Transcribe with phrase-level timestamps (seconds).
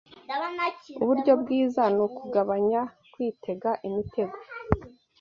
[1.01, 2.81] uburyo bwiza ni ukugabanya
[3.13, 4.37] kwitega imitego